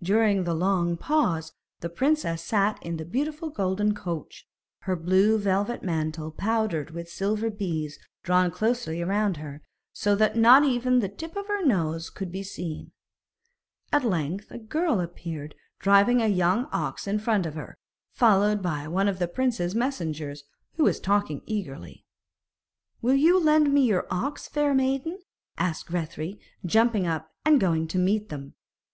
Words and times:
[Illustration: 0.00 0.42
'WILL 0.44 0.54
YOU 0.54 0.54
LEND 0.54 0.56
ME 0.56 0.56
YOUR 0.56 0.56
OX, 0.56 0.56
FAIR 0.56 0.56
MAIDEN?'] 0.56 0.56
During 0.56 0.58
the 0.58 0.64
long 0.64 0.96
pause 1.44 1.52
the 1.80 1.88
princess 1.90 2.42
sat 2.42 2.82
in 2.82 2.96
the 2.96 3.04
beautiful 3.04 3.50
golden 3.50 3.94
coach, 3.94 4.48
her 4.84 4.96
blue 4.96 5.36
velvet 5.36 5.82
mantle 5.82 6.30
powdered 6.30 6.90
with 6.92 7.10
silver 7.10 7.50
bees 7.50 7.98
drawn 8.22 8.50
closely 8.50 9.04
round 9.04 9.36
her, 9.36 9.60
so 9.92 10.16
that 10.16 10.34
not 10.34 10.64
even 10.64 11.00
the 11.00 11.10
tip 11.10 11.36
of 11.36 11.48
her 11.48 11.62
nose 11.62 12.08
could 12.08 12.32
be 12.32 12.42
seen. 12.42 12.92
At 13.92 14.02
length 14.02 14.50
a 14.50 14.56
girl 14.56 14.98
appeared 14.98 15.54
driving 15.78 16.22
a 16.22 16.26
young 16.28 16.66
ox 16.72 17.06
in 17.06 17.18
front 17.18 17.44
of 17.44 17.52
her, 17.52 17.76
followed 18.14 18.62
by 18.62 18.88
one 18.88 19.08
of 19.08 19.18
the 19.18 19.28
prince's 19.28 19.74
messengers, 19.74 20.44
who 20.76 20.84
was 20.84 20.98
talking 20.98 21.42
eagerly. 21.44 22.06
'Will 23.02 23.14
you 23.16 23.38
lend 23.38 23.74
me 23.74 23.82
your 23.82 24.06
ox, 24.10 24.48
fair 24.48 24.72
maiden?' 24.72 25.18
asked 25.58 25.88
Grethari, 25.88 26.40
jumping 26.64 27.06
up 27.06 27.30
and 27.44 27.60
going 27.60 27.86
to 27.88 27.98
meet 27.98 28.30
them. 28.30 28.54